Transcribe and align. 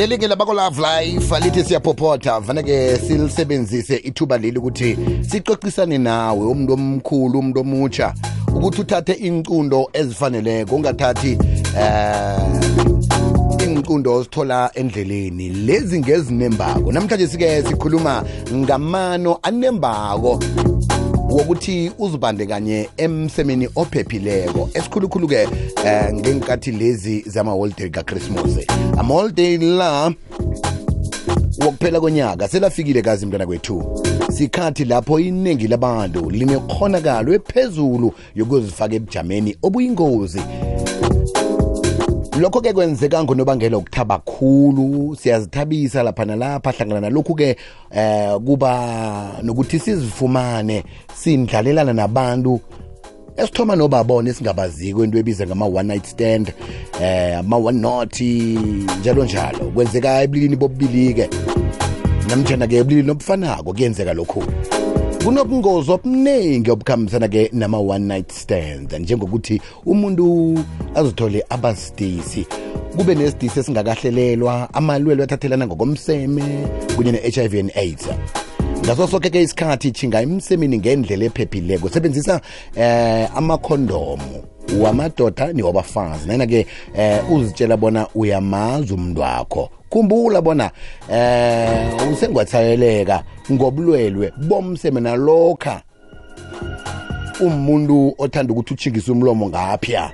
leli-ke 0.00 0.28
labako-love 0.28 0.80
life 0.80 1.40
lithi 1.40 1.64
siyaphopotha 1.64 2.40
vaneke 2.40 2.96
silisebenzise 2.96 3.96
ithuba 3.96 4.38
leli 4.38 4.58
ukuthi 4.58 4.98
sicocisane 5.28 5.98
nawe 5.98 6.46
umuntu 6.46 6.72
omkhulu 6.72 7.38
umuntu 7.38 7.60
omutsha 7.60 8.14
ukuthi 8.54 8.80
uthathe 8.80 9.12
incundo 9.12 9.90
ezifaneleko 9.92 10.76
ungathathi 10.76 11.38
eh 11.78 12.90
incundo 13.64 14.14
ozithola 14.14 14.70
endleleni. 14.74 15.48
Lezi 15.48 16.00
ngezinembako. 16.00 16.92
Namhlanje 16.92 17.28
sike 17.28 17.62
sikhuluma 17.62 18.24
ngamano 18.54 19.38
anembako. 19.42 20.40
Wokuthi 21.30 21.92
uzibandekanye 21.98 22.88
emsemeni 22.96 23.68
ophephileko. 23.76 24.70
Esikhulukhulu-ke 24.74 25.48
eh 25.84 26.14
ngenkathi 26.14 26.72
lezi 26.72 27.24
zamaholiday 27.26 27.88
kakrismos 27.88 28.58
amaholiday 28.98 29.56
la 29.56 30.12
wokuphela 31.60 32.00
konyaka 32.00 32.48
selafikile 32.48 33.02
kazi 33.02 33.26
mntwana 33.26 33.46
kwethu 33.46 34.02
sikhathi 34.30 34.84
lapho 34.84 35.20
iningi 35.20 35.68
labantu 35.68 36.30
linekhonakalo 36.30 37.34
ephezulu 37.34 38.12
yokuzifaka 38.34 38.94
ebujameni 38.94 39.56
obuyingozi. 39.62 40.42
Lokho-ke 42.40 42.72
kwenzeka 42.72 43.24
ngonobangela 43.24 43.76
okuthaba 43.76 44.18
khulu. 44.18 45.16
Siyazithabisa 45.16 46.02
lapha 46.02 46.24
nalapha 46.24 46.70
hlangana 46.70 47.00
nalokhu-ke 47.00 47.56
eh 47.90 48.36
kuba 48.46 49.40
nokuthi 49.42 49.78
sizifumane 49.78 50.84
sindlalelana 51.14 51.92
nabantu 51.92 52.60
esithoma 53.36 53.76
nobabona 53.76 54.30
esingabaziko 54.30 55.04
into 55.04 55.18
ebiza 55.18 55.46
ngama-one 55.46 55.88
night 55.88 56.06
stand 56.06 56.52
eh 57.00 57.38
ama-one 57.38 57.80
not 57.80 58.20
njalo 59.00 59.24
njalo. 59.24 59.58
Kwenzeka 59.74 60.22
ebulilini 60.22 60.56
bobubili-ke. 60.56 61.28
Namtshana-ke 62.28 62.76
ebulilini 62.76 63.10
obufanako 63.10 63.72
kuyenzeka 63.72 64.14
lokhu 64.14 64.44
kunobungozi 65.24 65.90
obuningi 65.92 66.70
obukhambisana-ke 66.70 67.50
nama-one 67.52 68.06
night 68.06 68.32
stand 68.32 68.92
njengokuthi 68.92 69.60
umuntu 69.86 70.58
azithole 70.94 71.44
abasidisi 71.48 72.46
kube 72.96 73.14
nesidisi 73.14 73.60
esingakahlelelwa 73.60 74.74
amalwelo 74.74 75.24
athathelana 75.24 75.66
ngokomseme 75.66 76.44
kunye 76.96 77.12
ne-hiv 77.12 77.54
and 77.54 77.72
aids 77.74 78.08
ngaso 78.84 79.06
sonke-ke 79.06 79.42
isikhathi 79.42 79.92
chinga 79.92 80.22
emsemeni 80.22 80.78
ngendlela 80.78 81.24
ephephileko 81.24 81.88
sebenzisa 81.88 82.40
eh 82.76 83.28
amakhondomu 83.36 84.44
wamadoda 84.80 85.52
newabafazi. 85.52 86.28
Nana-ke 86.28 86.66
eh 86.96 87.30
uzitshela 87.30 87.76
bona 87.76 88.06
uyamazi 88.14 88.94
umuntu 88.94 89.20
wakho 89.20 89.70
khumbula 89.90 90.40
bona 90.42 90.70
eh 91.10 92.12
usengwathayeleka 92.12 93.22
ngobulwelwe 93.52 94.32
bomseme 94.48 95.00
nalokha 95.00 95.82
umuntu 97.40 98.14
othanda 98.18 98.52
ukuthi 98.52 98.74
uchingise 98.74 99.12
umlomo 99.12 99.48
ngaphya 99.48 100.10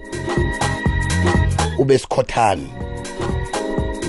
ube 1.78 1.98
sikhothani 1.98 2.68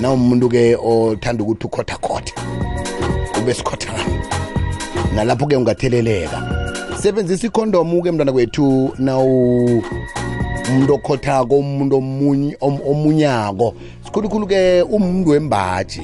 na 0.01 0.11
umuntu-ke 0.11 0.75
othanda 0.75 1.43
ukuthi 1.43 1.67
ukhothakhotha 1.67 2.33
ube 3.41 3.53
sikhothani 3.53 4.26
nalapho-ke 5.15 5.55
ungatheleleka. 5.55 6.41
Sebenzisa 7.01 7.47
ikhondomu-ke 7.47 8.11
mntwana 8.11 8.31
kwethu 8.31 8.93
nawu 8.99 9.83
umuntu 10.69 10.93
okhothako 10.93 11.55
umuntu 11.59 11.95
omunyako. 12.85 13.73
Sikhulukhulu-ke 14.05 14.81
umuntu 14.81 15.29
wembaji. 15.29 16.01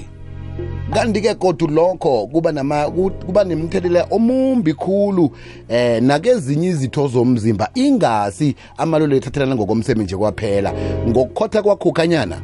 Kanti-ke 0.94 1.36
kodwa 1.36 1.72
lokho 1.72 2.28
kuba 2.28 2.52
nama 2.52 2.92
kuba 3.26 3.44
nemthelela 3.44 4.08
omumbi 4.12 4.74
khulu 4.74 5.32
eh 5.70 6.04
nakezinye 6.04 6.68
izitho 6.68 7.08
zomzimba. 7.08 7.70
Ingasi 7.76 8.56
amalolo 8.78 9.16
ethathelana 9.16 9.56
ngokomseme 9.56 10.04
nje 10.04 10.18
kwaphela. 10.18 10.74
Ngokukhotha 11.08 11.62
kwakho 11.62 11.92
kanyana 11.92 12.42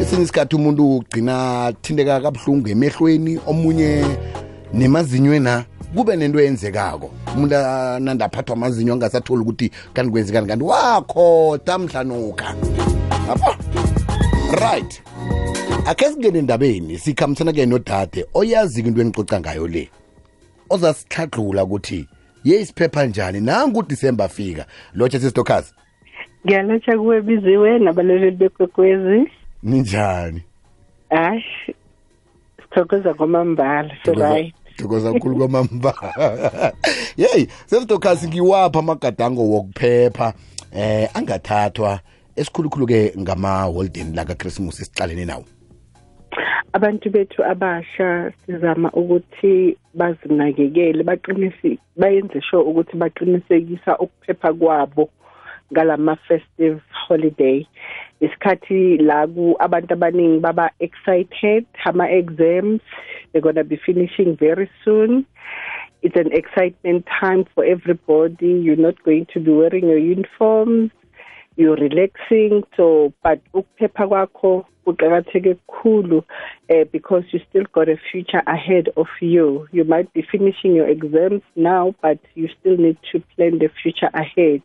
esinye 0.00 0.22
isikhathi 0.22 0.56
umuntu 0.56 0.96
ugcina 0.96 1.72
thinteka 1.82 2.20
kabuhlungu 2.20 2.68
emehlweni. 2.68 3.38
Omunye 3.46 4.04
nemazinyweni 4.74 5.64
kube 5.94 6.16
nento 6.16 6.40
eyenzekako. 6.40 7.10
Umuntu 7.34 7.54
nandaphathwa 8.04 8.56
amazinyo 8.56 8.92
angasatholi 8.92 9.42
ukuthi 9.42 9.70
kanti 9.92 10.10
kwenzekani 10.10 10.46
kanti 10.46 10.64
wakhoda 10.64 11.78
mhlanuka. 11.78 12.54
Apha 13.30 13.56
right. 14.60 15.02
Akhe 15.86 16.04
singene 16.04 16.38
endabeni 16.38 16.98
sikhambisana-ke 16.98 17.66
nodade 17.66 18.26
oyazi-ke 18.34 18.88
into 18.88 19.00
enicoca 19.00 19.40
ngayo 19.40 19.68
le. 19.68 19.90
Ozasihladlula 20.70 21.64
ukuthi 21.64 22.08
ye 22.44 22.60
isiphepha 22.60 23.06
njani? 23.06 23.40
Nangu 23.40 23.78
udisemba 23.78 24.28
fika 24.28 24.66
lotsha 24.94 25.20
sisitokhazi 25.20 25.72
ngiyalotsha 26.46 26.98
kuwe 26.98 27.20
biziwe 27.20 27.78
nabalaleli 27.78 28.36
bekwekwezi. 28.36 29.30
Ninjani? 29.62 30.42
Hayi 31.10 31.44
sithokoza 32.62 33.14
kwamambala 33.14 33.96
so 34.04 34.14
right 34.82 35.02
thokoza 35.02 35.12
kakhulu 35.12 35.36
kwamamba 35.36 35.94
yeyi 37.16 37.48
sesitokhazi 37.66 38.28
ngiwapha 38.28 38.78
amagadango 38.78 39.42
wokuphepha 39.42 40.34
eh 40.74 41.08
angathathwa 41.14 42.00
esikhulukhulu-ke 42.36 43.12
ngama-holden 43.18 44.14
la 44.14 44.24
kakrismus 44.24 44.80
esicalene 44.80 45.24
nawo. 45.24 45.44
Abantu 46.72 47.10
bethu 47.10 47.44
abasha 47.44 48.32
sizama 48.46 48.90
ukuthi 48.92 49.76
bazinakekele 49.94 51.02
baqinisi 51.04 51.78
bayenze 51.96 52.40
sure 52.40 52.62
ukuthi 52.62 52.96
baqinisekisa 52.96 53.98
ukuphepha 53.98 54.52
kwabo 54.52 55.10
ngalama 55.72 56.16
festive 56.16 56.80
holiday. 57.08 57.66
Isikhathi 58.22 58.98
la 59.02 59.26
abantu 59.66 59.92
abaningi 59.94 60.40
baba 60.40 60.70
excited 60.80 61.66
ama 61.84 62.06
exams 62.08 62.80
they're 63.32 63.42
going 63.42 63.56
to 63.56 63.64
be 63.64 63.80
finishing 63.84 64.36
very 64.36 64.70
soon. 64.84 65.26
It's 66.02 66.16
an 66.16 66.32
excitement 66.32 67.06
time 67.20 67.44
for 67.54 67.64
everybody. 67.64 68.48
You're 68.48 68.76
not 68.76 69.02
going 69.04 69.26
to 69.32 69.40
be 69.40 69.50
wearing 69.50 69.88
your 69.88 69.98
uniforms. 69.98 70.90
You're 71.56 71.76
relaxing. 71.76 72.64
So 72.76 73.12
but 73.22 73.40
ukuphepha 73.54 74.08
kwakho 74.08 74.66
kuqakatheke 74.86 75.56
kukhulu 75.68 76.24
uh, 76.70 76.84
because 76.92 77.22
you 77.30 77.40
still 77.48 77.64
got 77.72 77.88
a 77.88 77.96
future 78.10 78.42
ahead 78.46 78.88
of 78.96 79.06
you. 79.20 79.68
You 79.70 79.84
might 79.84 80.12
be 80.12 80.22
finishing 80.30 80.74
your 80.74 80.88
exams 80.88 81.42
now 81.56 81.94
but 82.02 82.18
you 82.34 82.48
still 82.60 82.76
need 82.76 82.98
to 83.12 83.20
plan 83.36 83.58
the 83.58 83.70
future 83.82 84.10
ahead. 84.12 84.62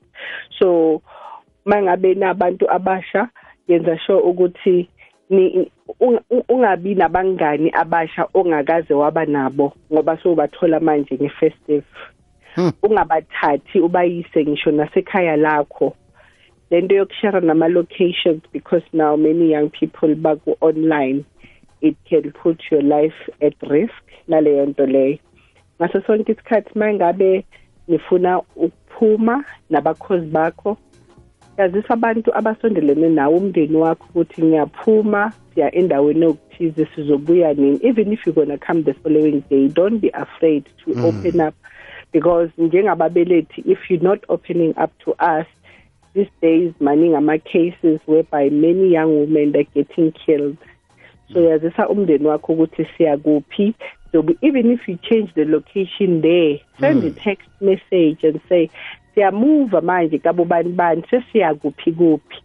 So 0.59 1.01
mangabe 1.65 2.15
nabantu 2.15 2.67
abasha 2.69 3.29
yenza 3.67 3.97
sure 3.99 4.21
ukuthi 4.21 4.89
ni 5.29 5.71
ungabi 6.49 6.95
nabangani 6.95 7.71
abasha 7.73 8.27
ongakaze 8.33 8.93
waba 8.93 9.25
nabo 9.25 9.73
ngoba 9.93 10.17
sobathola 10.17 10.79
manje 10.79 11.15
ngefestive. 11.15 11.85
Ungabathathi 12.83 13.79
ubayise 13.79 14.45
ngisho 14.45 14.71
nasekhaya 14.71 15.35
lakho. 15.35 15.95
Lento 16.71 16.95
yokushare 16.95 17.41
nama 17.41 17.67
locations 17.67 18.41
because 18.51 18.83
now 18.93 19.15
many 19.15 19.51
young 19.51 19.69
people 19.69 20.15
baku 20.15 20.55
online 20.61 21.25
it 21.81 21.95
can 22.09 22.31
put 22.31 22.59
your 22.71 22.81
life 22.81 23.29
at 23.41 23.53
risk 23.69 24.03
naleyo 24.27 24.65
nto 24.65 24.85
leyo. 24.85 25.17
Ngaso 25.79 26.01
sonke 26.01 26.31
isikhathi 26.31 26.79
mangabe 26.79 27.45
nifuna 27.87 28.41
ukuphuma 28.55 29.43
nabakhozi 29.69 30.25
bakho 30.25 30.77
yazisa 31.57 31.93
abantu 31.93 32.29
abasondelene 32.37 33.09
nawe 33.09 33.35
umndeni 33.37 33.77
wakho 33.77 34.05
ukuthi 34.09 34.43
ngiyaphuma 34.45 35.31
siya 35.53 35.75
endaweni 35.75 36.25
okuthize 36.25 36.87
sizobuya 36.95 37.53
nini 37.53 37.79
even 37.81 38.13
if 38.13 38.25
you're 38.25 38.35
gonna 38.35 38.57
come 38.57 38.83
the 38.83 38.93
following 38.93 39.41
day 39.49 39.67
don't 39.67 39.99
be 40.01 40.09
afraid 40.09 40.63
to 40.85 40.93
mm. 40.93 41.05
open 41.05 41.41
up 41.41 41.55
because 42.13 42.49
njengababelethi 42.57 43.63
if 43.65 43.89
you're 43.89 44.03
not 44.03 44.19
opening 44.27 44.73
up 44.83 44.91
to 44.99 45.11
us 45.11 45.47
these 46.13 46.31
days 46.41 46.73
maningi 46.79 47.15
ama-cases 47.15 47.99
whereby 48.07 48.49
many 48.49 48.93
young 48.93 49.19
women 49.19 49.55
are 49.55 49.67
getting 49.73 50.11
killed 50.11 50.57
so 51.33 51.41
yazisa 51.41 51.89
umndeni 51.89 52.27
wakho 52.27 52.53
ukuthi 52.53 52.85
siya 52.97 53.17
kuphi 53.17 53.73
so 54.11 54.25
even 54.41 54.71
if 54.71 54.87
you 54.87 54.95
change 54.95 55.33
the 55.33 55.45
location 55.45 56.21
there 56.21 56.61
send 56.79 57.03
mm. 57.03 57.07
a 57.07 57.11
text 57.23 57.49
message 57.61 58.27
and 58.27 58.39
say 58.49 58.69
siyamuva 59.17 59.81
manje 59.81 60.17
kabo 60.17 60.45
bani 60.45 60.69
bani 60.69 61.03
sesiya 61.09 61.53
kuphi? 61.53 61.91
Kuphi 61.91 62.37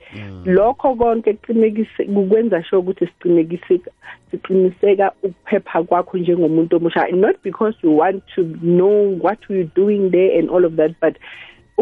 lokho 0.44 0.94
konke 0.94 1.32
kuqinekise 1.32 2.04
kukwenza 2.04 2.64
sure 2.64 2.80
ukuthi 2.80 3.06
siqiniseka 3.06 3.90
siqiniseka 4.30 5.12
ukuphepha 5.22 5.82
kwakho 5.82 6.18
njengomuntu 6.18 6.76
omusha. 6.76 7.12
Not 7.12 7.36
because 7.42 7.74
you 7.82 7.90
want 7.90 8.22
to 8.34 8.42
know 8.62 9.18
what 9.20 9.38
you're 9.48 9.70
doing 9.74 10.10
there 10.10 10.38
and 10.38 10.48
all 10.50 10.64
of 10.64 10.76
that 10.76 10.94
but 11.00 11.16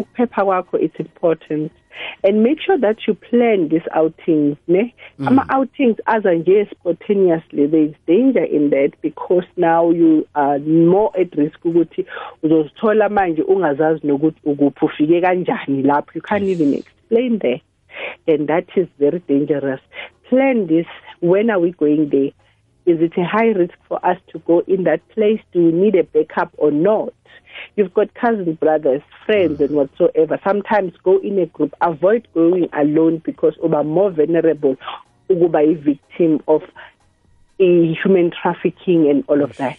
ukuphepha 0.00 0.44
kwakho 0.44 0.79
it's 0.79 1.00
important. 1.00 1.73
And 2.25 2.43
make 2.43 2.61
sure 2.61 2.79
that 2.79 3.06
you 3.06 3.14
plan 3.14 3.69
these 3.69 3.87
outings 3.94 4.56
ne? 4.67 4.94
Mm. 5.19 5.26
Ama 5.29 5.47
outings 5.50 5.97
aza 6.06 6.35
nje 6.35 6.67
spontaneously 6.70 7.67
there 7.67 7.85
is 7.85 7.94
danger 8.06 8.44
in 8.44 8.70
that 8.70 8.93
because 9.02 9.47
now 9.56 9.91
you 9.91 10.26
are 10.35 10.58
more 10.58 11.11
at 11.20 11.35
risk 11.35 11.64
ukuthi 11.64 12.06
uzozithola 12.43 13.08
manje 13.08 13.43
ungazazi 13.43 14.06
nokuthi 14.06 14.41
ukuphi 14.44 14.85
ufike 14.85 15.20
kanjani 15.20 15.82
lapho. 15.82 16.12
You 16.14 16.23
can't 16.23 16.44
even 16.44 16.75
explain 16.75 17.38
there 17.38 17.61
and 18.26 18.49
that 18.49 18.69
is 18.76 18.88
very 18.99 19.23
dangerous. 19.29 19.81
Plan 20.29 20.67
this 20.67 20.87
when 21.20 21.50
are 21.50 21.61
we 21.61 21.73
going 21.73 22.08
there 22.11 22.32
is 22.90 23.00
it 23.00 23.16
a 23.16 23.25
high 23.25 23.48
risk 23.48 23.75
for 23.88 24.04
us 24.04 24.19
to 24.32 24.38
go 24.40 24.60
in 24.66 24.84
that 24.84 25.06
place? 25.10 25.40
Do 25.52 25.64
we 25.66 25.72
need 25.72 25.94
a 25.94 26.04
backup 26.04 26.52
or 26.58 26.70
not? 26.70 27.14
You've 27.76 27.94
got 27.94 28.12
cousins 28.14 28.58
brothers 28.58 29.02
friends 29.26 29.60
and 29.60 29.70
whatsoever. 29.70 30.40
Sometimes 30.44 30.92
go 31.02 31.19
in 31.19 31.38
a 31.38 31.46
group 31.46 31.75
avoid 31.81 32.26
going 32.34 32.69
alone 32.72 33.22
because 33.25 33.54
uba 33.62 33.84
more 33.84 34.10
vulnerable 34.10 34.76
ukuba 35.28 35.60
a 35.62 35.75
victim 35.75 36.40
of 36.48 36.62
a 37.60 37.94
human 38.02 38.31
trafficking 38.31 39.08
and 39.08 39.25
all 39.28 39.43
of 39.43 39.56
that. 39.58 39.78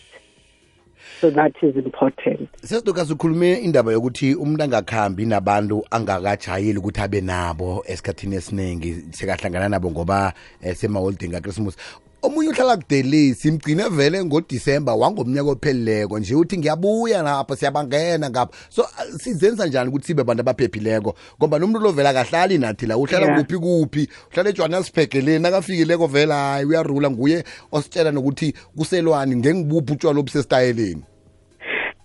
So 1.19 1.29
that 1.31 1.53
is 1.61 1.75
important. 1.75 2.49
Sesidokas 2.61 3.11
ukhulume 3.11 3.53
indaba 3.53 3.91
yokuthi 3.91 4.35
umuntu 4.35 4.63
angakhambi 4.63 5.25
nabantu 5.25 5.85
angakajayeli 5.91 6.79
ukuthi 6.79 7.01
abe 7.01 7.21
nabo 7.21 7.83
esikhathini 7.87 8.35
esiningi 8.35 9.03
sekahlangana 9.11 9.69
nabo 9.69 9.91
ngoba 9.91 10.33
eh, 10.61 10.75
semaholding 10.75 11.35
akrismus 11.35 11.77
omunye 12.21 12.49
uhlala 12.49 12.77
kudele 12.77 13.33
simgcine 13.33 13.89
vele 13.89 14.25
ngodisemba 14.25 14.95
wangomnyaka 14.95 15.49
ophelileko 15.49 16.19
nje 16.19 16.35
uthi 16.35 16.57
ngiyabuya 16.57 17.21
lapha 17.21 17.55
siyabangena 17.55 18.29
ngapha. 18.29 18.57
So 18.69 18.83
ah, 18.83 19.19
sizenza 19.19 19.65
njani 19.65 19.89
ukuthi 19.89 20.07
sibe 20.07 20.21
abantu 20.21 20.41
abaphephileko 20.41 21.15
ngoba 21.37 21.59
nomuntu 21.59 21.79
lo 21.79 21.91
vele 21.91 22.09
akahlali 22.09 22.57
nathi 22.57 22.85
la 22.85 22.97
uhlala 22.97 23.25
Yeah. 23.25 23.39
kuphi 23.39 23.57
kuphi? 23.57 24.09
Uhlala 24.31 24.49
ejohannesburg 24.49 25.13
le 25.13 25.39
nakafikileko 25.39 26.07
vele 26.07 26.33
hayi 26.33 26.65
uyarula 26.65 27.11
nguye 27.11 27.43
ositshela 27.71 28.11
nokuthi 28.11 28.53
kuselwani 28.77 29.35
ngengibuphi 29.35 29.93
utshwala 29.93 30.19
obusesitayeleni? 30.19 31.03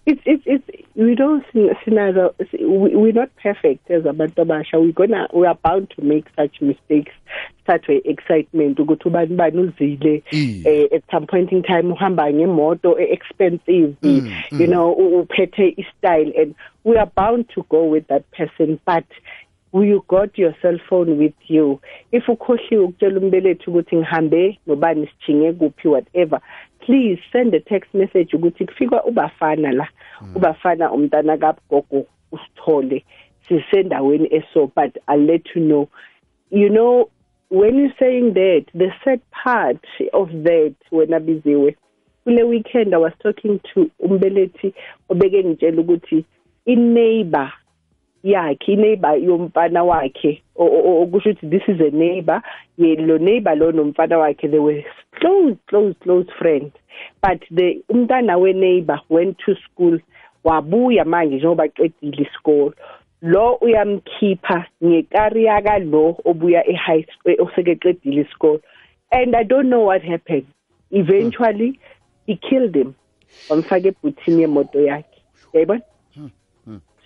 It's 0.06 0.20
it's 0.24 0.42
it's 0.46 0.86
we 0.94 1.14
don't 1.14 1.44
scenario 1.84 2.32
we, 2.52 2.94
we're 2.96 3.12
not 3.12 3.30
perfect 3.42 3.90
as 3.90 4.04
abantu 4.04 4.36
abasha. 4.44 4.80
We're 4.80 4.92
gonna 4.92 5.28
we 5.34 5.46
are 5.46 5.56
bound 5.56 5.90
to 5.96 6.02
make 6.02 6.26
such 6.36 6.60
mistakes 6.60 7.12
such 7.66 7.88
a 7.88 8.08
excitement. 8.08 8.78
Ukuthi 8.78 9.04
ubani 9.10 9.36
bani 9.36 9.58
uzile 9.62 10.22
Mm. 10.32 10.66
eh, 10.66 10.86
at 10.96 11.02
some 11.10 11.26
point 11.26 11.50
in 11.52 11.62
time 11.62 11.92
uhamba 11.92 12.32
ngemoto 12.32 12.96
expensive 12.98 13.96
you 14.02 14.66
know 14.66 14.94
u- 14.98 15.22
uphethe 15.26 15.84
style 15.98 16.32
and 16.38 16.54
we 16.84 16.96
are 16.96 17.10
bound 17.16 17.48
to 17.48 17.64
go 17.68 17.84
with 17.84 18.06
that 18.06 18.24
person 18.30 18.78
but 18.86 19.04
you 19.72 20.04
got 20.08 20.38
your 20.38 20.54
cell 20.62 20.78
phone 20.88 21.18
with 21.18 21.34
you? 21.48 21.80
If 22.12 22.28
ukhohliwe 22.28 22.84
ukutshela 22.84 23.20
umbelethi 23.20 23.70
ukuthi 23.70 23.96
ngihambe 23.96 24.58
nobani 24.66 25.08
sijinge 25.08 25.52
kuphi 25.52 25.88
whatever 25.88 26.40
please 26.80 27.20
send 27.32 27.54
a 27.54 27.60
text 27.60 27.94
message 27.94 28.36
ukuthi 28.36 28.66
kufika 28.66 29.04
ubafana 29.04 29.72
la. 29.72 29.88
Ubafana 30.34 30.92
umntana 30.92 31.36
kagogo 31.36 32.06
usithole 32.32 33.04
sisendaweni 33.48 34.28
eso 34.34 34.72
but 34.76 34.96
i'll 35.08 35.24
let 35.26 35.46
you 35.54 35.62
know. 35.62 35.88
You 36.50 36.68
know 36.68 37.10
when 37.48 37.78
you're 37.78 37.94
saying 37.98 38.34
that 38.34 38.64
the 38.74 38.90
sad 39.04 39.20
part 39.30 39.86
of 40.12 40.28
that 40.30 40.74
when 40.90 41.08
abiziwe 41.08 41.76
kule 42.24 42.42
weekend 42.42 42.94
i 42.94 42.98
was 42.98 43.12
talking 43.22 43.60
to 43.74 43.90
umbelethi 43.98 44.74
obeke 45.08 45.44
ngitshela 45.44 45.80
ukuthi 45.80 46.24
i-neighbor 46.66 47.52
yakhe 48.26 48.72
ineighbor 48.72 49.16
yomfana 49.16 49.84
wakhe 49.84 50.42
okusho 50.56 51.30
ukuthi 51.30 51.50
this 51.50 51.62
is 51.68 51.80
a 51.80 51.90
neighbor 51.90 52.42
ye 52.76 52.96
lo 52.96 53.18
neighbor 53.18 53.54
lo 53.56 53.72
nomfana 53.72 54.18
wakhe 54.18 54.50
they 54.50 54.58
were 54.58 54.84
close 55.20 55.56
close 55.68 55.94
close 56.02 56.26
friends. 56.38 56.72
But 57.22 57.40
the 57.50 57.82
umntana 57.90 58.40
we-neighbor 58.40 59.00
went 59.08 59.38
to 59.46 59.54
school 59.64 59.98
wabuya 60.44 61.04
manje 61.04 61.36
njengoba 61.36 61.68
qedile 61.68 62.22
isikolo 62.22 62.74
lo 63.22 63.54
uyamkhipha 63.54 64.66
ngekari 64.84 65.44
yaka 65.44 65.78
lo 65.78 66.16
obuya 66.24 66.66
e-high 66.66 67.04
school 67.12 67.36
osekeqedile 67.38 68.20
isikolo 68.22 68.60
and 69.12 69.36
i 69.36 69.44
don't 69.44 69.68
know 69.68 69.84
what 69.86 70.02
happened. 70.02 70.46
Eventually 70.90 71.78
he 72.26 72.36
killed 72.36 72.74
him. 72.74 72.94
Wamfaka 73.48 73.88
ebhuthini 73.88 74.42
yemoto 74.42 74.80
yakhe. 74.80 75.22
Yayibona? 75.52 75.82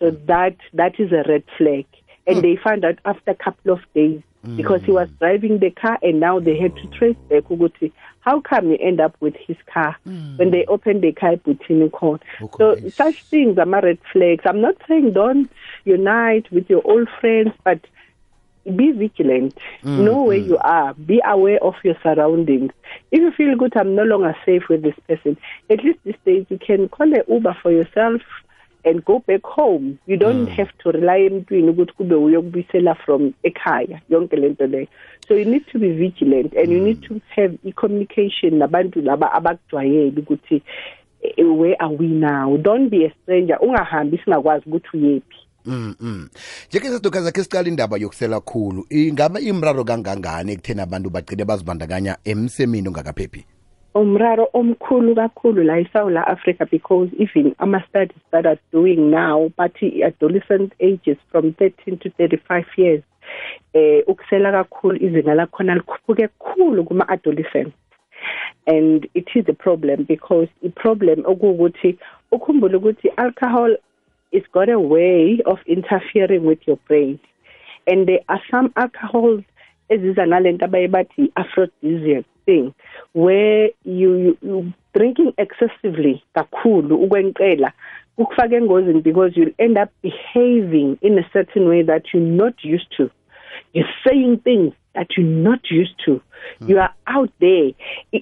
So 0.00 0.10
that 0.10 0.56
that 0.72 0.98
is 0.98 1.12
a 1.12 1.22
red 1.28 1.44
flag. 1.56 1.86
And 2.26 2.36
hmm. 2.36 2.42
they 2.42 2.56
found 2.56 2.84
out 2.84 2.98
after 3.04 3.30
a 3.30 3.34
couple 3.34 3.72
of 3.72 3.80
days 3.94 4.22
hmm. 4.44 4.56
because 4.56 4.82
he 4.82 4.90
was 4.90 5.08
driving 5.18 5.58
the 5.58 5.70
car 5.70 5.98
and 6.02 6.18
now 6.18 6.40
they 6.40 6.58
had 6.58 6.74
to 6.76 6.82
hmm. 6.82 6.92
trace 6.92 7.16
back 7.28 7.44
ukuthi 7.44 7.92
how 8.20 8.40
come 8.40 8.70
you 8.70 8.76
end 8.80 9.00
up 9.00 9.16
with 9.20 9.34
his 9.34 9.56
car 9.72 9.96
when 10.36 10.50
they 10.50 10.64
opened 10.66 11.02
the 11.02 11.12
car 11.12 11.36
Butini 11.36 11.90
court. 11.90 12.22
So 12.58 12.76
such 12.90 13.22
things 13.24 13.58
are 13.58 13.64
my 13.64 13.80
red 13.80 13.98
flags. 14.12 14.44
I'm 14.44 14.60
not 14.60 14.76
saying 14.86 15.14
don't 15.14 15.50
unite 15.84 16.50
with 16.52 16.68
your 16.68 16.82
old 16.84 17.08
friends, 17.18 17.52
but 17.64 17.80
be 18.64 18.92
vigilant. 18.92 19.56
know 19.82 20.22
where 20.24 20.36
you 20.36 20.58
are. 20.58 20.92
Be 20.94 21.22
aware 21.24 21.62
of 21.64 21.74
your 21.82 21.96
surroundings. 22.02 22.72
If 23.10 23.20
you 23.20 23.30
feel 23.32 23.56
good, 23.56 23.74
I'm 23.76 23.94
no 23.94 24.02
longer 24.02 24.36
safe 24.44 24.68
with 24.68 24.82
this 24.82 24.96
person. 25.08 25.38
At 25.70 25.82
least 25.82 26.00
these 26.04 26.14
days 26.24 26.46
you 26.50 26.58
can 26.58 26.88
call 26.90 27.12
an 27.12 27.22
Uber 27.26 27.56
for 27.62 27.72
yourself 27.72 28.20
and 28.84 29.04
go 29.04 29.18
back 29.26 29.42
home. 29.42 29.98
You 30.06 30.16
don't 30.16 30.46
have 30.48 30.70
to 30.82 30.92
rely 30.92 31.26
emntwini 31.26 31.70
ukuthi 31.70 31.92
kube 31.92 32.14
uyokubuyisela 32.14 32.94
from 32.94 33.32
ekhaya 33.42 34.00
yonke 34.10 34.36
lento 34.36 34.66
leyo. 34.66 34.88
So 35.28 35.34
you 35.34 35.44
need 35.44 35.66
to 35.72 35.78
be 35.78 35.90
vigilant 35.92 36.54
and 36.54 36.72
you 36.72 36.80
need 36.80 37.02
to 37.02 37.20
have 37.36 37.58
i-communication 37.64 38.58
nabantu 38.58 39.02
laba 39.02 39.32
abakujwayele 39.32 40.20
ukuthi 40.20 40.62
eh, 41.22 41.44
where 41.44 41.76
are 41.80 41.92
we 41.92 42.06
now? 42.06 42.56
Don't 42.56 42.88
be 42.88 43.04
a 43.04 43.12
stranger. 43.22 43.58
Ungahambi 43.60 44.18
singakwazi 44.24 44.64
ukuthi 44.66 44.96
uyephi. 44.96 45.36
Mm 45.64 45.94
mm. 46.00 46.28
Njeke 46.68 46.88
sedoka 46.88 47.22
zakhe 47.22 47.42
siqala 47.44 47.68
indaba 47.68 47.96
yokusela 47.98 48.40
khulu. 48.40 48.86
Ingaba 48.90 49.40
imraro 49.40 49.84
kangangani 49.84 50.52
ekuthena 50.52 50.82
abantu 50.82 51.10
bagcine 51.10 51.44
bazibandakanya 51.44 52.16
emsemini 52.24 52.88
ongakaphephi? 52.88 53.44
Umraro 53.94 54.48
omkhulu 54.52 55.14
kakhulu 55.14 55.64
la 55.64 55.78
eSouth 55.78 56.16
Africa 56.26 56.66
because 56.70 57.08
even 57.18 57.54
ama 57.58 57.84
studies 57.88 58.22
that 58.30 58.46
are 58.46 58.58
doing 58.72 59.10
now 59.10 59.50
but 59.56 59.72
adolescent 59.82 60.72
ages 60.80 61.16
from 61.30 61.52
13 61.54 61.98
to 61.98 62.10
35 62.10 62.64
years 62.76 63.02
eh 63.74 64.02
ukusela 64.06 64.52
kakhulu 64.52 64.96
izinga 64.96 65.34
lakhona 65.34 65.74
likhuphuke 65.74 66.28
kakhulu 66.28 66.84
kuma 66.84 67.08
adolescents 67.08 67.76
and 68.66 69.08
it 69.14 69.28
is 69.34 69.44
a 69.48 69.52
problem 69.52 70.04
because 70.04 70.48
i 70.64 70.68
problem 70.68 71.22
okuwukuthi 71.24 71.98
ukhumbule 72.32 72.76
ukuthi 72.76 73.08
alcohol 73.16 73.76
is 74.32 74.44
got 74.52 74.68
a 74.68 74.78
way 74.78 75.40
of 75.46 75.58
interfering 75.66 76.44
with 76.44 76.58
your 76.66 76.78
brain. 76.88 77.18
And 77.86 78.06
there 78.06 78.20
are 78.28 78.40
some 78.50 78.72
alcohols 78.76 79.42
eziza 79.90 80.26
nalento 80.26 80.64
abaye 80.64 80.88
bathi 80.88 81.32
aphrodisiac 81.34 82.24
thing 82.46 82.74
where 83.12 83.70
you, 83.84 84.16
you, 84.16 84.38
you 84.42 84.72
drinking 84.94 85.32
excessively 85.38 86.22
kakhulu 86.34 86.96
ukwenkela 86.96 87.72
ukufaka 88.18 88.56
engozini 88.56 89.00
because 89.00 89.36
you'll 89.36 89.54
end 89.58 89.78
up 89.78 89.90
behaving 90.02 90.98
in 91.02 91.18
a 91.18 91.24
certain 91.32 91.68
way 91.68 91.82
that 91.82 92.02
you're 92.12 92.22
not 92.26 92.54
used 92.62 92.90
to. 92.96 93.10
You're 93.72 93.94
saying 94.06 94.38
things 94.38 94.72
that 94.94 95.08
you're 95.16 95.26
not 95.26 95.70
used 95.70 95.94
to. 96.04 96.20
You 96.66 96.78
are 96.78 96.94
out 97.06 97.30
there. 97.40 97.72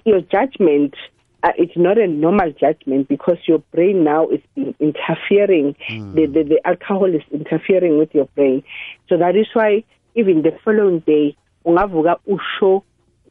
Your 0.05 0.21
judgment 0.21 0.95
uh, 1.43 1.53
it's 1.57 1.77
not 1.77 1.99
a 1.99 2.07
normal 2.07 2.53
judgment 2.53 3.09
because 3.09 3.39
your 3.47 3.59
brain 3.73 4.03
now 4.03 4.29
is 4.29 4.41
in- 4.57 4.75
interfering. 4.81 5.77
The, 6.15 6.27
the 6.27 6.43
the 6.43 6.61
alcohol 6.67 7.15
is 7.15 7.23
interfering 7.31 7.99
with 7.99 8.13
your 8.15 8.27
brain. 8.35 8.63
So 9.09 9.17
that 9.17 9.37
is 9.37 9.47
why 9.53 9.85
even 10.15 10.43
the 10.43 10.53
following 10.65 10.99
day 11.01 11.37
ungavuka 11.65 12.17
usho 12.29 12.83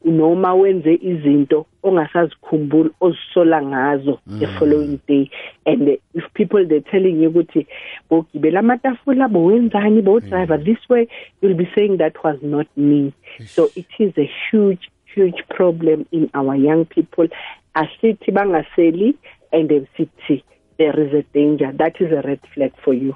noma 0.04 0.54
wenze 0.54 0.94
izinto 1.02 1.66
ongasazikhumbuli 1.82 2.90
ozisola 3.00 3.62
ngazo 3.62 4.18
the 4.26 4.46
mm. 4.46 4.58
following 4.58 5.00
day. 5.08 5.30
And 5.66 5.98
if 6.14 6.24
people 6.34 6.66
they're 6.66 6.80
telling 6.80 7.22
you 7.22 7.30
ukuthi 7.30 7.66
bogibela 8.10 8.60
amatafula 8.60 9.28
bowenzani 9.28 10.02
bowudriver 10.02 10.58
mm. 10.58 10.64
this 10.64 10.88
way 10.88 11.08
you'll 11.40 11.54
be 11.54 11.68
saying 11.74 11.96
that 11.98 12.22
was 12.24 12.38
not 12.42 12.66
me. 12.76 13.12
So 13.46 13.70
it 13.74 13.86
is 13.98 14.12
a 14.18 14.30
huge 14.50 14.90
huge 15.14 15.42
problem 15.48 16.06
in 16.12 16.30
our 16.34 16.54
young 16.56 16.84
people. 16.84 17.28
Asithi 17.74 18.30
bangaseli 18.32 19.14
and 19.52 19.70
sithi 19.96 20.42
there 20.78 20.98
is 21.00 21.12
a 21.12 21.22
danger. 21.34 21.72
That 21.72 22.00
is 22.00 22.12
a 22.12 22.22
red 22.22 22.40
flag 22.54 22.72
for 22.84 22.94
you 22.94 23.14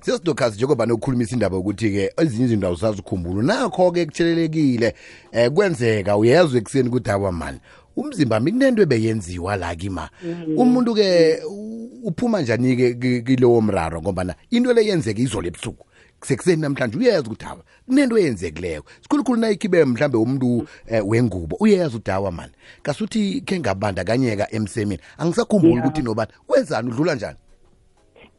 sesidokazi 0.00 0.56
njengoba 0.56 0.86
nokukhulumisa 0.86 1.34
indaba 1.34 1.56
yokuthi-ke 1.56 2.12
ezinye 2.16 2.44
izinto 2.44 2.66
awusazikhumbula 2.66 3.42
nakho-ke 3.42 4.06
kuthelelekile 4.06 4.94
um 5.32 5.50
kwenzeka. 5.54 6.16
Uyezwa 6.16 6.58
ekuseni 6.58 6.88
ukuthi 6.88 7.10
awa 7.10 7.32
mani 7.32 7.58
umzimba 7.96 8.40
mi 8.40 8.52
kunento 8.52 8.82
ebeyenziwa 8.82 9.56
la 9.56 9.74
kima. 9.76 10.10
Umuntu-ke 10.56 11.38
u- 11.48 11.90
uphuma 12.04 12.42
njani-ke 12.42 12.94
ki- 12.94 13.22
kilowo 13.22 13.60
mraro? 13.60 14.00
Ngobana 14.02 14.34
into 14.50 14.72
le 14.72 14.86
yenzeka 14.86 15.20
izolo 15.20 15.48
ebusuku. 15.48 15.86
Sekuseni 16.24 16.62
namhlanje 16.62 16.98
uyayazi 16.98 17.26
ukuthi 17.26 17.44
hawa 17.44 17.62
kunento 17.86 18.18
eyenzekileko. 18.18 18.86
Sikhulukhulu 19.02 19.40
nayikhibe 19.40 19.84
mhlambe 19.84 20.18
umuntu 20.18 20.66
eh, 20.86 21.02
wengubo 21.08 21.56
uyayazi 21.60 21.96
udawa 21.96 22.32
mani 22.32 22.52
kasuthi 22.82 23.40
khe 23.40 23.60
ngabandakanyeka 23.60 24.50
emsemeni. 24.54 25.00
Angisakhumbuli 25.18 25.72
Yeah. 25.74 25.86
ukuthi 25.86 26.02
nobani. 26.02 26.30
Wenzani? 26.48 26.88
Udlula 26.90 27.14
njani? 27.14 27.36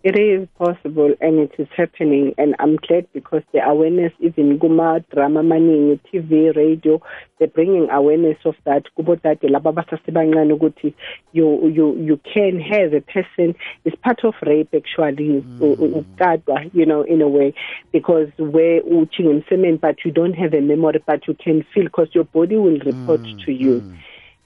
It 0.03 0.19
is 0.19 0.50
possible 0.57 1.15
and 1.22 1.39
it 1.39 1.53
is 1.57 1.67
happening 1.77 2.36
and 2.38 2.57
I'm 2.60 2.75
glad 2.75 3.07
because 3.13 3.41
the 3.53 3.65
awareness 3.65 4.12
even 4.19 4.60
kuma 4.60 5.00
drama 5.13 5.41
maningi 5.41 5.98
TV 6.12 6.53
radio 6.53 7.01
they're 7.39 7.48
bringing 7.48 7.89
awareness 7.89 8.36
of 8.43 8.55
that 8.65 8.83
kubo 8.98 9.15
dade 9.15 9.48
laba 9.48 9.72
basasebancane 9.72 10.51
ukuthi 10.51 10.93
you 11.31 11.69
you 11.69 11.95
you 11.95 12.19
can 12.33 12.60
have 12.60 12.93
a 12.93 13.00
person 13.00 13.55
is 13.86 13.93
part 14.03 14.25
of 14.25 14.36
rape 14.41 14.75
actually 14.75 15.41
mm. 15.41 15.62
ukatwa 15.62 16.69
you 16.74 16.86
know 16.86 17.03
in 17.03 17.22
a 17.22 17.27
way 17.27 17.53
because 17.93 18.27
we're 18.38 18.51
where 18.51 18.81
uching 18.81 19.29
emsemen 19.29 19.77
but 19.77 20.03
you 20.03 20.12
don't 20.12 20.36
have 20.36 20.53
a 20.53 20.62
memory 20.62 21.01
but 21.07 21.25
you 21.29 21.33
can 21.33 21.63
feel 21.74 21.86
because 21.86 22.10
your 22.13 22.25
body 22.25 22.57
will 22.57 22.79
report 22.79 23.22
mm, 23.22 23.45
to 23.45 23.53
you 23.53 23.79
mm. 23.79 23.98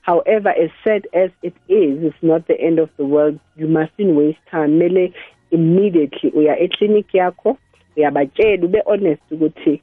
However, 0.07 0.47
as 0.47 0.69
sad 0.85 1.05
as 1.13 1.31
it 1.43 1.53
is, 1.67 2.01
it's 2.01 2.15
not 2.21 2.47
the 2.47 2.57
end 2.57 2.79
of 2.79 2.89
the 2.95 3.03
world. 3.03 3.41
You 3.57 3.67
mustn't 3.67 4.15
waste 4.15 4.39
time. 4.49 4.79
Mele 4.79 5.11
immediately 5.51 6.32
uya 6.36 6.60
eclinic 6.60 7.13
yakho 7.13 7.58
uyabatshela 7.98 8.66
ube 8.66 8.82
honest 8.86 9.32
ukuthi 9.32 9.82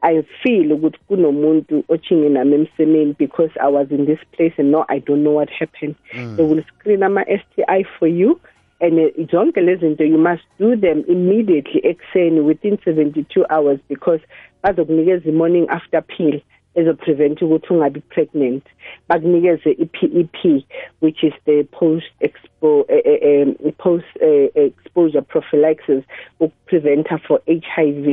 I 0.00 0.22
feel 0.42 0.72
ukuthi 0.72 0.98
kunomuntu 1.08 1.84
ochinge 1.88 2.28
nami 2.28 2.54
emsemeni 2.54 3.16
because 3.18 3.50
I 3.60 3.68
was 3.68 3.90
in 3.90 4.06
this 4.06 4.20
place 4.32 4.54
and 4.58 4.70
no 4.70 4.84
I 4.88 5.00
don't 5.00 5.24
know 5.24 5.32
what 5.32 5.50
happened. 5.50 5.96
They 6.12 6.44
will 6.44 6.62
screen 6.68 7.02
ama 7.02 7.24
STI 7.24 7.84
for 7.98 8.06
you 8.06 8.40
and 8.80 8.98
uh, 8.98 9.26
zonke 9.30 9.60
lezi 9.60 9.80
zinto 9.80 10.04
you 10.04 10.18
must 10.18 10.42
do 10.58 10.76
them 10.76 11.04
immediately 11.08 11.80
ekuseni 11.84 12.40
within 12.40 12.76
72 12.76 13.44
hours 13.50 13.80
because 13.88 14.20
bazokunikeza 14.62 15.28
i-morning 15.28 15.66
after 15.68 16.02
pill 16.02 16.40
ezoprevent 16.78 17.42
ukuthi 17.42 17.72
ungabi 17.72 18.00
pregnant 18.00 18.64
bakunikeze 19.08 19.70
i-PEP 19.84 20.64
which 21.02 21.22
is 21.22 21.34
the 21.44 21.64
post 21.64 22.12
expo 22.20 22.70
uh, 22.80 23.18
um, 23.28 23.72
post 23.78 24.10
uh, 24.22 24.48
exposure 24.66 25.22
prophylaxis 25.22 26.04
ukupreventa 26.40 27.18
for 27.18 27.40
HIV 27.46 28.06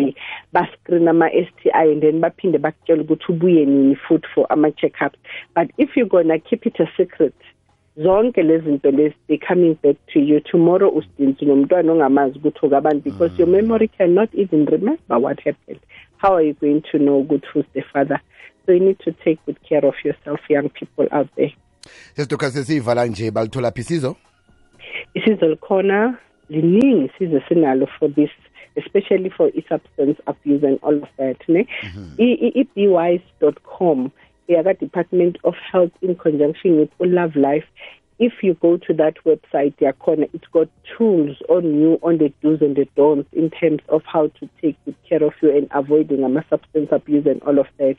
bascreen 0.53 1.07
ama 1.07 1.29
STI 1.29 1.91
and 1.91 2.01
then 2.01 2.19
baphinde 2.19 2.57
bakutshela 2.57 3.01
ukuthi 3.01 3.31
ubuye 3.31 3.65
nini 3.65 3.95
futhi 3.95 4.27
for 4.35 4.45
ama 4.49 4.71
checkups 4.71 5.19
but 5.55 5.67
if 5.77 5.97
you're 5.97 6.09
gonna 6.09 6.39
keep 6.39 6.65
it 6.65 6.79
a 6.79 6.87
secret 6.97 7.33
zonke 7.97 8.43
lezi 8.43 8.65
zinto 8.65 8.91
lezi 8.91 9.15
they 9.27 9.37
coming 9.37 9.73
back 9.81 9.95
to 10.13 10.19
you. 10.19 10.39
Tomorrow 10.39 10.89
ustinzi 10.89 11.45
nomntwana 11.45 11.91
ongamazi 11.91 12.37
ukuthi 12.39 12.65
ukabani 12.65 13.03
because 13.03 13.39
your 13.39 13.47
memory 13.47 13.87
cannot 13.87 14.29
even 14.33 14.65
remember 14.65 15.17
what 15.17 15.39
happened 15.43 15.79
how 16.17 16.33
are 16.35 16.43
you 16.47 16.53
going 16.53 16.81
to 16.91 16.97
know 16.99 17.23
good 17.23 17.45
who's 17.53 17.65
the 17.73 17.81
father? 17.93 18.19
So 18.65 18.71
you 18.71 18.79
need 18.79 18.99
to 18.99 19.11
take 19.11 19.45
good 19.45 19.57
care 19.69 19.85
of 19.85 19.93
yourself 20.03 20.39
young 20.49 20.69
people 20.69 21.07
out 21.11 21.29
there. 21.35 21.53
Sesidoka 22.15 22.51
sesiyivala 22.51 23.05
nje 23.05 23.31
balithola 23.31 23.71
phi 23.71 23.81
isizo 23.81 24.15
isizo 25.13 25.47
likhona 25.49 26.17
liningi 26.49 27.05
isizo 27.05 27.41
sinalo 27.49 27.87
for 27.99 28.09
this 28.13 28.29
especially 28.77 29.29
for 29.29 29.47
i-substance 29.55 30.19
abuse 30.27 30.63
and 30.67 30.79
all 30.83 31.03
of 31.03 31.09
that 31.17 31.49
ne? 31.49 31.67
Mhm. 31.83 32.15
I-bwise.com 32.17 34.11
iyaka 34.49 34.73
department 34.79 35.37
of 35.43 35.55
health 35.71 35.91
in 36.01 36.15
conjunction 36.15 36.79
with 36.79 36.89
Love 36.99 37.35
life 37.35 37.65
if 38.17 38.33
you 38.41 38.53
go 38.55 38.77
to 38.77 38.93
that 38.93 39.15
website 39.25 39.75
yakhona 39.77 40.29
it's 40.33 40.47
got 40.53 40.69
tools 40.97 41.37
on 41.49 41.63
you 41.79 41.99
on 42.01 42.17
the 42.17 42.31
do's 42.41 42.61
and 42.61 42.75
the 42.75 42.87
don'ts 42.95 43.27
in 43.33 43.49
terms 43.49 43.81
of 43.89 44.01
how 44.05 44.27
to 44.27 44.49
take 44.61 44.77
good 44.85 44.95
care 45.07 45.23
of 45.23 45.33
you 45.41 45.55
and 45.55 45.67
avoiding 45.71 46.23
ama-substance 46.23 46.89
abuse 46.91 47.25
and 47.25 47.41
all 47.43 47.59
of 47.59 47.67
that. 47.77 47.97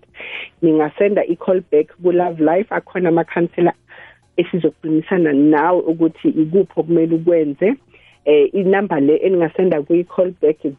Ningasenda 0.62 1.20
i-call 1.30 1.60
back 1.70 1.88
ku-love 2.02 2.40
life 2.40 2.68
akhona 2.70 3.08
amakhansela 3.08 3.72
esizokhulumisana 4.36 5.32
nawe 5.32 5.82
ukuthi 5.82 6.28
ikuphi 6.28 6.80
okumele 6.80 7.14
ukwenze. 7.14 7.74
Eh 8.24 8.54
inamba 8.54 9.00
le 9.00 9.16
eningasenda 9.16 9.82
kuyi 9.82 10.04
call 10.04 10.30
back 10.40 10.64
is 10.64 10.74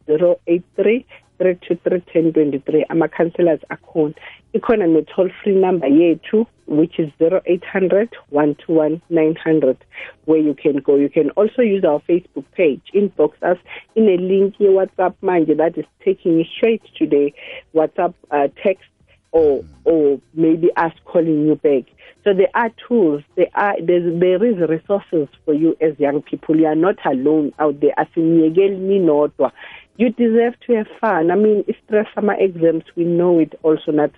083 1.39 1.99
323 1.99 2.85
ama 2.89 3.07
counselors 3.07 3.61
akhona 3.69 4.13
ikhona 4.53 4.87
ne 4.87 5.01
toll 5.01 5.29
free 5.43 5.55
number 5.55 5.87
yethu 5.87 6.45
which 6.67 6.99
is 6.99 7.09
0800 7.21 8.09
121 8.29 9.01
900 9.09 9.77
where 10.25 10.39
you 10.39 10.53
can 10.53 10.77
go 10.77 10.95
you 10.95 11.09
can 11.09 11.29
also 11.31 11.61
use 11.61 11.83
our 11.83 11.99
facebook 12.01 12.45
page 12.53 12.81
inbox 12.93 13.31
us 13.41 13.57
in 13.95 14.09
a 14.09 14.17
link 14.17 14.59
ye 14.59 14.67
whatsapp 14.67 15.13
manje 15.21 15.55
that 15.57 15.77
is 15.77 15.85
taking 16.03 16.39
you 16.39 16.45
straight 16.45 16.83
to 16.97 17.07
the 17.07 17.33
whatsapp 17.73 18.13
uh, 18.31 18.47
text 18.63 18.89
or 19.31 19.63
or 19.85 20.19
maybe 20.33 20.69
us 20.75 20.93
calling 21.05 21.47
you 21.47 21.55
back. 21.55 21.83
So 22.23 22.33
there 22.33 22.49
are 22.55 22.71
tools, 22.87 23.23
there 23.35 23.47
are 23.53 23.75
there's, 23.81 24.19
there 24.19 24.43
is 24.43 24.57
resources 24.69 25.27
for 25.45 25.53
you 25.53 25.77
as 25.79 25.97
young 25.99 26.21
people. 26.21 26.57
You 26.57 26.67
are 26.67 26.75
not 26.75 26.97
alone 27.05 27.53
out 27.59 27.79
there. 27.79 27.93
Asinyekeli 27.97 28.79
ninodwa. 28.79 29.51
You 29.97 30.09
deserve 30.11 30.55
to 30.67 30.75
have 30.75 30.87
fun. 31.01 31.31
I 31.31 31.35
mean, 31.35 31.63
stress 31.83 32.05
summer 32.13 32.35
exams, 32.39 32.83
we 32.95 33.03
know 33.03 33.39
it 33.39 33.53
also 33.63 33.91
not 33.91 34.11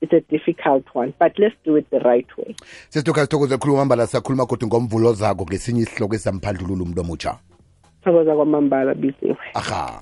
is 0.00 0.12
a 0.12 0.20
difficult 0.30 0.84
one, 0.92 1.12
but 1.18 1.32
let's 1.38 1.56
do 1.64 1.74
it 1.76 1.90
the 1.90 1.98
right 2.00 2.26
way. 2.38 2.54
sesidoka 2.88 3.20
sithokoze 3.20 3.84
mbala 3.84 4.06
sakhuluma 4.06 4.46
kodwa 4.46 4.68
ngomvulo 4.68 5.12
zako 5.12 5.44
ngesinye 5.44 5.82
isihloko 5.82 6.14
esamphandlulula 6.14 6.82
umuntu 6.82 7.00
omutsha 7.00 7.38
Thokoza 8.04 8.34
kwamambala 8.34 8.94
biziwe. 8.94 9.36
aha 9.54 9.98